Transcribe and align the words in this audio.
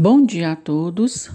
Bom 0.00 0.24
dia 0.24 0.52
a 0.52 0.54
todos. 0.54 1.28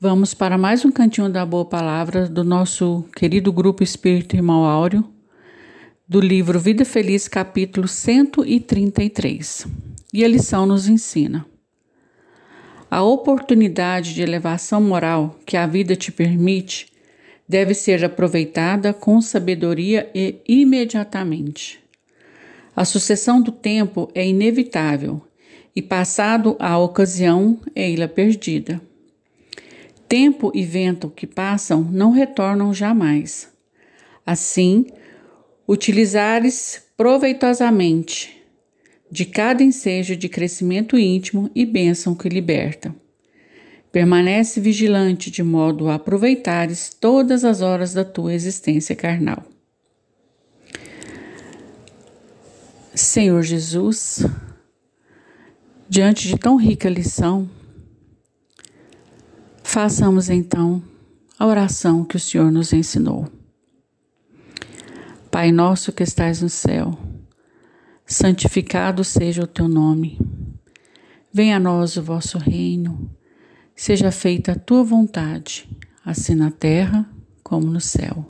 Vamos 0.00 0.34
para 0.34 0.58
mais 0.58 0.84
um 0.84 0.90
cantinho 0.90 1.28
da 1.28 1.46
boa 1.46 1.64
palavra 1.64 2.28
do 2.28 2.42
nosso 2.42 3.04
querido 3.14 3.52
grupo 3.52 3.84
Espírito 3.84 4.34
Irmão 4.34 4.64
Áureo, 4.64 5.08
do 6.08 6.18
livro 6.18 6.58
Vida 6.58 6.84
Feliz, 6.84 7.28
capítulo 7.28 7.86
133. 7.86 9.68
E 10.12 10.24
a 10.24 10.28
lição 10.28 10.66
nos 10.66 10.88
ensina: 10.88 11.46
a 12.90 13.00
oportunidade 13.04 14.12
de 14.12 14.22
elevação 14.22 14.82
moral 14.82 15.38
que 15.46 15.56
a 15.56 15.64
vida 15.64 15.94
te 15.94 16.10
permite 16.10 16.88
deve 17.48 17.74
ser 17.74 18.04
aproveitada 18.04 18.92
com 18.92 19.20
sabedoria 19.20 20.10
e 20.12 20.40
imediatamente. 20.48 21.78
A 22.74 22.84
sucessão 22.84 23.40
do 23.40 23.52
tempo 23.52 24.10
é 24.16 24.26
inevitável 24.26 25.22
e 25.74 25.82
passado 25.82 26.56
a 26.58 26.78
ocasião, 26.78 27.58
ei-la 27.74 28.06
perdida. 28.06 28.80
Tempo 30.08 30.52
e 30.54 30.62
vento 30.64 31.10
que 31.10 31.26
passam 31.26 31.82
não 31.82 32.12
retornam 32.12 32.72
jamais. 32.72 33.48
Assim, 34.24 34.86
utilizares 35.66 36.82
proveitosamente 36.96 38.40
de 39.10 39.24
cada 39.24 39.62
ensejo 39.62 40.16
de 40.16 40.28
crescimento 40.28 40.98
íntimo 40.98 41.50
e 41.54 41.64
bênção 41.66 42.14
que 42.14 42.28
liberta. 42.28 42.94
Permanece 43.90 44.60
vigilante 44.60 45.30
de 45.30 45.42
modo 45.42 45.88
a 45.88 45.94
aproveitares 45.94 46.90
todas 47.00 47.44
as 47.44 47.60
horas 47.60 47.94
da 47.94 48.04
tua 48.04 48.34
existência 48.34 48.96
carnal. 48.96 49.44
Senhor 52.92 53.42
Jesus, 53.42 54.24
Diante 55.86 56.28
de 56.28 56.38
tão 56.38 56.56
rica 56.56 56.88
lição, 56.88 57.48
façamos 59.62 60.30
então 60.30 60.82
a 61.38 61.46
oração 61.46 62.06
que 62.06 62.16
o 62.16 62.20
Senhor 62.20 62.50
nos 62.50 62.72
ensinou. 62.72 63.28
Pai 65.30 65.52
nosso 65.52 65.92
que 65.92 66.02
estais 66.02 66.40
no 66.40 66.48
céu, 66.48 66.98
santificado 68.06 69.04
seja 69.04 69.42
o 69.42 69.46
teu 69.46 69.68
nome. 69.68 70.18
Venha 71.30 71.58
a 71.58 71.60
nós 71.60 71.98
o 71.98 72.02
vosso 72.02 72.38
reino. 72.38 73.10
Seja 73.76 74.10
feita 74.10 74.52
a 74.52 74.58
tua 74.58 74.82
vontade, 74.82 75.68
assim 76.02 76.34
na 76.34 76.50
terra 76.50 77.06
como 77.42 77.66
no 77.66 77.80
céu. 77.80 78.24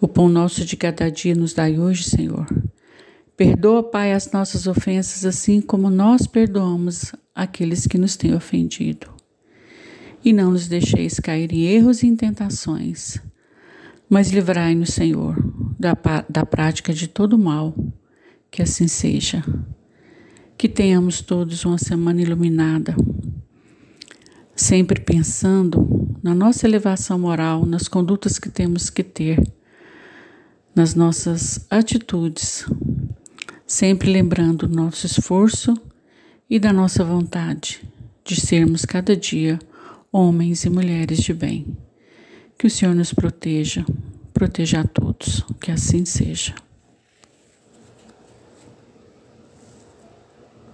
O 0.00 0.08
pão 0.08 0.30
nosso 0.30 0.64
de 0.64 0.78
cada 0.78 1.10
dia 1.10 1.34
nos 1.34 1.52
dai 1.52 1.78
hoje, 1.78 2.04
Senhor 2.04 2.46
Perdoa, 3.38 3.84
Pai, 3.84 4.12
as 4.12 4.32
nossas 4.32 4.66
ofensas, 4.66 5.24
assim 5.24 5.60
como 5.60 5.88
nós 5.88 6.26
perdoamos 6.26 7.12
aqueles 7.32 7.86
que 7.86 7.96
nos 7.96 8.16
têm 8.16 8.34
ofendido. 8.34 9.06
E 10.24 10.32
não 10.32 10.50
nos 10.50 10.66
deixeis 10.66 11.20
cair 11.20 11.52
em 11.52 11.62
erros 11.62 12.02
e 12.02 12.08
em 12.08 12.16
tentações, 12.16 13.16
mas 14.10 14.32
livrai-nos, 14.32 14.88
Senhor, 14.88 15.36
da, 15.78 15.96
da 16.28 16.44
prática 16.44 16.92
de 16.92 17.06
todo 17.06 17.38
mal. 17.38 17.76
Que 18.50 18.60
assim 18.60 18.88
seja. 18.88 19.44
Que 20.56 20.68
tenhamos 20.68 21.20
todos 21.20 21.64
uma 21.64 21.78
semana 21.78 22.20
iluminada, 22.20 22.96
sempre 24.56 25.00
pensando 25.00 26.18
na 26.20 26.34
nossa 26.34 26.66
elevação 26.66 27.20
moral, 27.20 27.64
nas 27.64 27.86
condutas 27.86 28.36
que 28.36 28.50
temos 28.50 28.90
que 28.90 29.04
ter, 29.04 29.40
nas 30.74 30.96
nossas 30.96 31.64
atitudes 31.70 32.66
sempre 33.68 34.10
lembrando 34.10 34.66
do 34.66 34.74
nosso 34.74 35.04
esforço 35.04 35.74
e 36.48 36.58
da 36.58 36.72
nossa 36.72 37.04
vontade 37.04 37.82
de 38.24 38.40
sermos 38.40 38.86
cada 38.86 39.14
dia 39.14 39.58
homens 40.10 40.64
e 40.64 40.70
mulheres 40.70 41.18
de 41.18 41.34
bem. 41.34 41.76
Que 42.58 42.66
o 42.66 42.70
Senhor 42.70 42.94
nos 42.94 43.12
proteja, 43.12 43.84
proteja 44.32 44.80
a 44.80 44.84
todos, 44.84 45.44
que 45.60 45.70
assim 45.70 46.06
seja. 46.06 46.54